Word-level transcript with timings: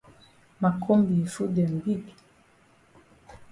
Ma 0.61 0.69
kombi 0.83 1.11
yi 1.19 1.25
foot 1.33 1.49
dem 1.55 1.73
big. 1.83 2.03